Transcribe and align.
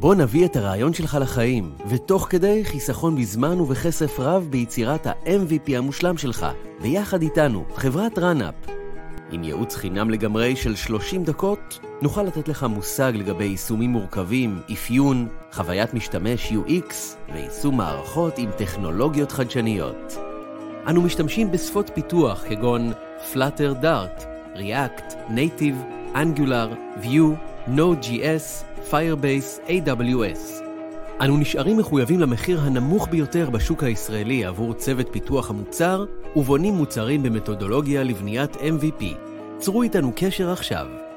בוא 0.00 0.14
נביא 0.14 0.44
את 0.44 0.56
הרעיון 0.56 0.92
שלך 0.92 1.18
לחיים, 1.20 1.72
ותוך 1.88 2.26
כדי 2.30 2.64
חיסכון 2.64 3.16
בזמן 3.16 3.60
ובכסף 3.60 4.20
רב 4.20 4.46
ביצירת 4.50 5.06
ה-MVP 5.06 5.76
המושלם 5.76 6.18
שלך, 6.18 6.46
ביחד 6.82 7.22
איתנו, 7.22 7.64
חברת 7.74 8.18
ראנאפ. 8.18 8.54
עם 9.30 9.44
ייעוץ 9.44 9.76
חינם 9.76 10.10
לגמרי 10.10 10.56
של 10.56 10.76
30 10.76 11.24
דקות, 11.24 11.78
נוכל 12.02 12.22
לתת 12.22 12.48
לך 12.48 12.62
מושג 12.62 13.12
לגבי 13.14 13.44
יישומים 13.44 13.90
מורכבים, 13.90 14.60
אפיון, 14.72 15.28
חוויית 15.52 15.94
משתמש 15.94 16.52
UX 16.52 16.94
ויישום 17.32 17.76
מערכות 17.76 18.38
עם 18.38 18.50
טכנולוגיות 18.56 19.32
חדשניות. 19.32 20.18
אנו 20.86 21.02
משתמשים 21.02 21.52
בשפות 21.52 21.90
פיתוח 21.94 22.44
כגון 22.48 22.92
Flutter 23.32 23.82
Dart, 23.82 24.24
React, 24.56 25.14
Native, 25.28 26.14
Angular, 26.14 27.02
Vue, 27.02 27.34
Node.js, 27.68 28.67
Firebase, 28.90 29.68
AWS. 29.68 30.64
אנו 31.20 31.36
נשארים 31.36 31.76
מחויבים 31.76 32.20
למחיר 32.20 32.60
הנמוך 32.60 33.08
ביותר 33.08 33.50
בשוק 33.50 33.82
הישראלי 33.82 34.44
עבור 34.44 34.74
צוות 34.74 35.06
פיתוח 35.12 35.50
המוצר, 35.50 36.04
ובונים 36.36 36.74
מוצרים 36.74 37.22
במתודולוגיה 37.22 38.02
לבניית 38.02 38.56
MVP. 38.56 39.04
צרו 39.58 39.82
איתנו 39.82 40.12
קשר 40.16 40.50
עכשיו. 40.50 41.07